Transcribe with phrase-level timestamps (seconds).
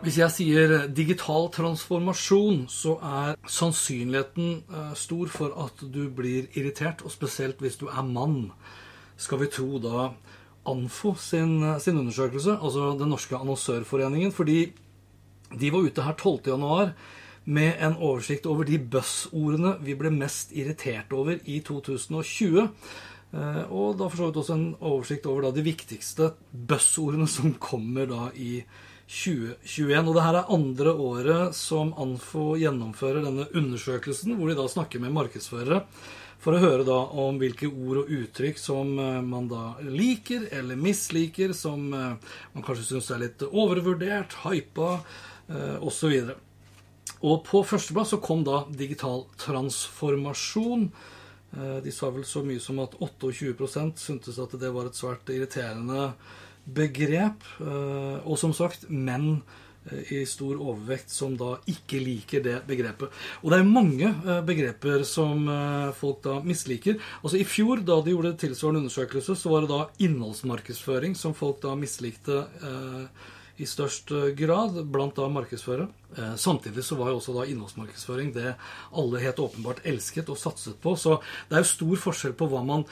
[0.00, 7.04] Hvis jeg sier digital transformasjon, så er sannsynligheten eh, stor for at du blir irritert,
[7.04, 8.46] og spesielt hvis du er mann.
[9.20, 10.06] Skal vi tro da
[10.70, 14.72] Anfo sin, sin undersøkelse, altså Den norske annonsørforeningen, fordi
[15.60, 16.96] de var ute her 12.1
[17.44, 22.70] med en oversikt over de buzzordene vi ble mest irritert over i 2020.
[23.36, 28.08] Eh, Og da for så vidt også en oversikt over de viktigste buzzordene som kommer
[28.08, 28.62] da i
[29.10, 30.06] 2021.
[30.06, 35.02] Og det her er andre året som Anfo gjennomfører denne undersøkelsen, hvor de da snakker
[35.02, 35.82] med markedsførere
[36.40, 40.78] for å høre da om hvilke ord og uttrykk som eh, man da liker eller
[40.80, 44.94] misliker, som eh, man kanskje syns er litt overvurdert, hypa
[45.50, 46.32] eh, osv.
[47.20, 50.86] Og på førsteplass så kom da digital transformasjon.
[51.84, 56.12] De sa vel så mye som at 28% syntes at det var et svært irriterende
[56.66, 57.44] begrep.
[57.60, 59.42] Eh, Og som sagt, menn
[59.90, 63.10] eh, i stor overvekt som da ikke liker det begrepet.
[63.42, 65.48] Og det er mange eh, begreper som
[65.96, 67.00] folk da misliker.
[67.22, 71.62] Altså I fjor, da de gjorde tilsvarende undersøkelse, så var det da innholdsmarkedsføring som folk
[71.62, 73.28] da mislikte eh,
[73.60, 75.88] i størst eh, grad blant da markedsførere.
[76.16, 78.54] Eh, Samtidig så var jo også da innholdsmarkedsføring det
[78.90, 80.96] alle helt åpenbart elsket og satset på.
[80.96, 82.86] Så det er jo stor forskjell på hva man,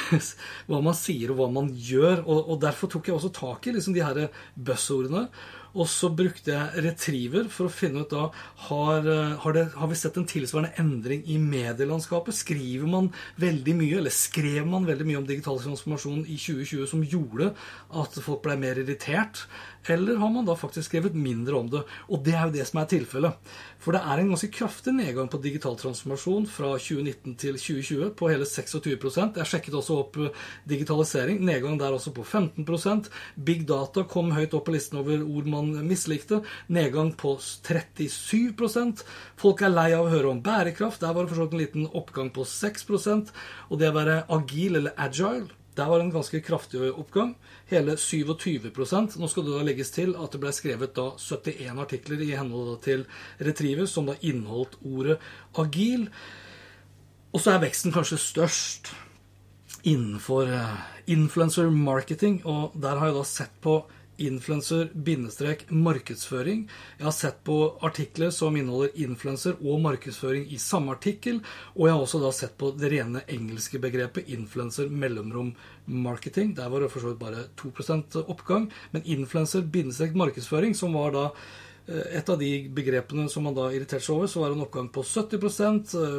[0.70, 2.24] hva man sier og hva man gjør.
[2.24, 5.28] Og, og derfor tok jeg også tak i liksom de her buzzordene.
[5.74, 8.28] Og så brukte jeg Retriever for å finne ut da
[8.68, 12.36] har, eh, har, det, har vi sett en tilsvarende endring i medielandskapet.
[12.36, 13.10] Skriver man
[13.42, 17.50] veldig mye, eller skrev man veldig mye om digital transformasjon i 2020 som gjorde
[17.90, 19.46] at folk ble mer irritert?
[19.88, 21.82] Eller har man da faktisk skrevet mindre om det?
[22.08, 23.52] Og det er jo det som er tilfellet.
[23.82, 28.30] For det er en ganske kraftig nedgang på digital transformasjon fra 2019 til 2020 på
[28.32, 31.42] hele 26% Jeg sjekket også opp eh, digitalisering.
[31.44, 33.10] Nedgang der også på 15%
[33.44, 36.40] Big data kom høyt opp på listen over ord man mislikte.
[36.72, 39.04] Nedgang på 37%
[39.40, 41.02] Folk er lei av å høre om bærekraft.
[41.04, 43.34] Der var det for en liten oppgang på 6%
[43.68, 47.34] Og det å være agil eller agile der var en ganske kraftig oppgang.
[47.66, 52.22] Hele 27% Nå skal det da legges til at det ble skrevet da 71 artikler
[52.22, 53.06] i henhold til
[53.42, 55.18] Retriever som da inneholdt ordet
[55.58, 56.06] agil.
[57.34, 58.92] Og så er veksten kanskje størst
[59.84, 60.76] innenfor eh,
[61.10, 63.80] influencer marketing, og der har jeg da sett på
[64.22, 66.68] influencer-markedsføring.
[66.98, 71.40] Jeg har sett på artikler som inneholder influencer og markedsføring i samme artikkel.
[71.74, 75.54] Og jeg har også da sett på det rene engelske begrepet influencer mellomrom
[75.86, 76.54] marketing.
[76.56, 78.70] Der var det for så vidt bare 2% oppgang.
[78.92, 81.24] Men influencer-markedsføring, som var da
[81.88, 84.66] eh, et av de begrepene som man da irriterte seg over, så var det en
[84.66, 85.36] oppgang på 70
[86.00, 86.18] eh,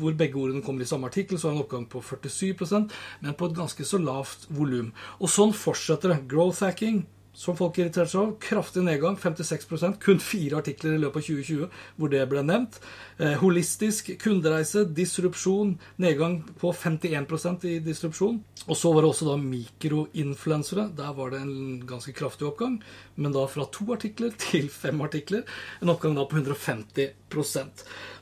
[0.00, 3.38] hvor begge ordene kommer i samme artikkel, så var det en oppgang på 47% men
[3.38, 4.92] på et ganske så lavt volum.
[5.20, 6.22] Og sånn fortsetter det.
[6.30, 8.36] Growth hacking, som folk irriterte seg over.
[8.42, 9.66] Kraftig nedgang, 56
[10.02, 11.68] Kun fire artikler i løpet av 2020
[11.98, 12.78] hvor det ble nevnt.
[13.18, 18.40] Eh, holistisk kundereise, disrupsjon, nedgang på 51% i disrupsjon.
[18.68, 20.88] Og så var det også da mikroinfluensere.
[20.96, 22.80] Der var det en ganske kraftig oppgang.
[23.16, 25.44] Men da fra to artikler til fem artikler.
[25.82, 27.12] En oppgang da på 150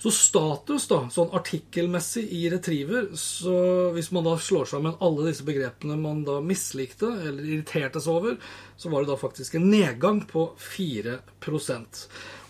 [0.03, 3.55] Så status, da, sånn artikkelmessig i Retriever, så
[3.95, 8.39] hvis man da slår sammen alle disse begrepene man da mislikte eller irriterte seg over,
[8.75, 12.01] så var det da faktisk en nedgang på 4%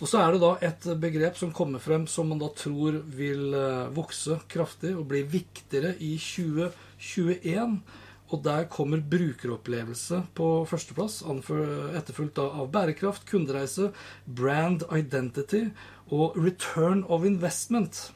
[0.00, 3.53] Og så er det da et begrep som kommer frem som man da tror vil
[3.53, 7.76] eh, vokse kraftig og bli viktigere i 2021.
[8.32, 11.20] Og der kommer brukeropplevelse på førsteplass,
[11.99, 13.91] etterfulgt av bærekraft, kundereise,
[14.25, 15.67] brand identity
[16.12, 18.11] og return of investment.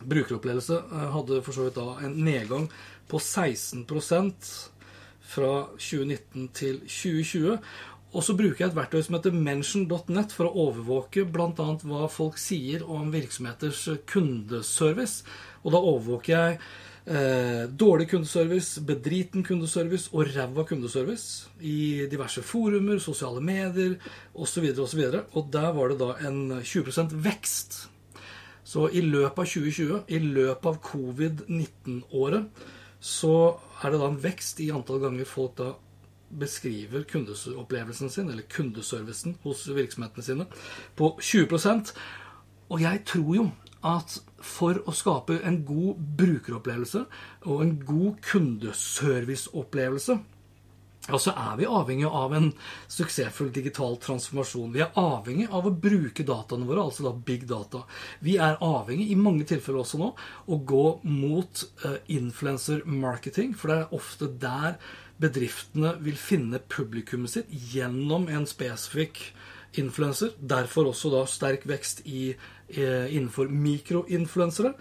[0.00, 2.70] Brukeropplevelse eh, hadde for så vidt da en nedgang
[3.10, 4.48] på 16%
[5.26, 7.58] fra 2019 til 2020.
[8.16, 11.68] Og så bruker jeg et verktøy som heter mention.net for å overvåke bl.a.
[11.84, 15.26] hva folk sier om virksomheters kundeservice.
[15.66, 16.60] Og da overvåker jeg
[17.06, 23.96] eh, dårlig kundeservice, bedriten kundeservice og ræva kundeservice i diverse forumer, sosiale medier
[24.34, 24.70] osv.
[24.78, 25.02] osv.
[25.12, 27.88] Og, og der var det da en 20% vekst.
[28.66, 32.48] Så i løpet av 2020, i løpet av covid-19-året,
[32.98, 33.34] så
[33.84, 35.74] er det da en vekst i antall ganger folk da
[36.36, 40.46] beskriver kundeopplevelsen sin, eller kundeservicen hos virksomhetene sine,
[40.98, 41.92] på 20%
[42.68, 43.44] Og jeg tror jo
[43.86, 47.04] at for å skape en god brukeropplevelse
[47.46, 50.18] og en god kundeserviceopplevelse,
[51.06, 52.48] ja, så er vi avhengig av en
[52.90, 54.72] suksessfull digital transformasjon.
[54.74, 57.84] Vi er avhengig av å bruke dataene våre, altså da big data.
[58.26, 60.12] Vi er avhengig, i mange tilfeller også nå,
[60.50, 64.80] å gå mot uh, influencer marketing, for det er ofte der
[65.22, 69.22] bedriftene vil finne publikummet sitt gjennom en spesifikk
[69.80, 70.34] influenser.
[70.38, 72.28] Derfor også da sterk vekst i,
[72.68, 74.74] eh, innenfor mikroinfluensere.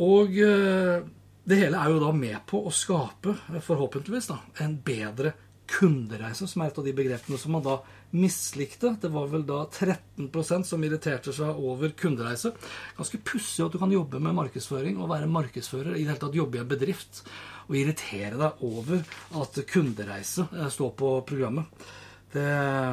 [0.00, 1.04] Og eh,
[1.44, 3.34] det hele er jo da med på å skape,
[3.66, 5.34] forhåpentligvis, da, en bedre
[5.70, 7.76] kundereise, som er et av de begrepene som man da
[8.16, 8.94] mislikte.
[9.00, 12.52] Det var vel da 13% som irriterte seg over kundereise.
[12.98, 16.38] Ganske pussig at du kan jobbe med markedsføring og være markedsfører, i det hele tatt
[16.38, 17.22] jobbe i en bedrift,
[17.68, 19.04] og irritere deg over
[19.42, 21.86] at kundereise eh, står på programmet.
[22.30, 22.46] Det,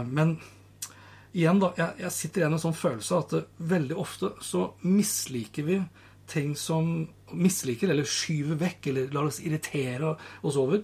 [0.10, 0.38] men
[1.34, 4.70] igjen, da, jeg, jeg sitter igjen med en sånn følelse at uh, veldig ofte så
[4.86, 5.82] misliker vi
[6.28, 10.14] ting som Misliker eller skyver vekk eller lar oss irritere
[10.48, 10.84] oss over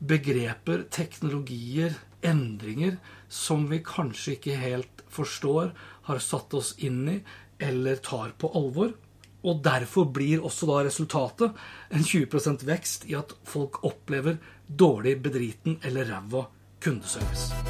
[0.00, 1.94] begreper, teknologier,
[2.24, 2.96] endringer
[3.28, 5.72] som vi kanskje ikke helt forstår,
[6.08, 7.18] har satt oss inn i
[7.60, 8.94] eller tar på alvor.
[9.40, 11.60] Og derfor blir også da resultatet
[11.92, 16.46] en 20% vekst i at folk opplever dårlig bedriten eller ræva
[16.80, 17.69] kundeservice.